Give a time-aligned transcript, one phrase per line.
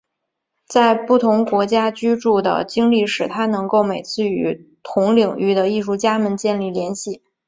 [0.65, 7.21] 在不同国家居住的经历使他能够每次与同领域的艺术家们建立联系。